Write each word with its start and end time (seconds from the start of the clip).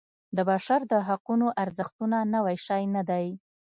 د 0.35 0.37
بشر 0.49 0.79
د 0.91 0.93
حقونو 1.07 1.47
ارزښتونه 1.63 2.17
نوی 2.33 2.57
شی 2.65 2.83
نه 2.95 3.01
دی. 3.09 3.27